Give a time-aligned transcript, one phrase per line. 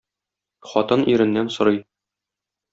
[0.69, 1.81] Хатын иреннән сорый